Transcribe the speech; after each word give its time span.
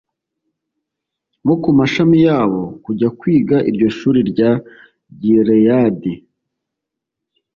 bo 1.45 1.55
ku 1.61 1.69
mashami 1.79 2.17
yabo 2.27 2.61
kujya 2.83 3.07
kwiga 3.19 3.57
iryo 3.69 3.87
shuri 3.97 4.19
rya 4.31 4.51
gileyadi 5.21 6.13